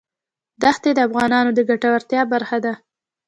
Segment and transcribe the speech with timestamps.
[0.75, 2.73] ښتې د افغانانو د ګټورتیا برخه ده.